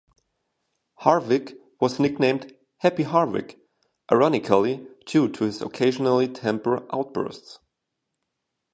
[1.03, 3.59] Harvick was nicknamed "Happy Harvick"
[4.11, 7.59] ironically due to his occasional temper outbursts.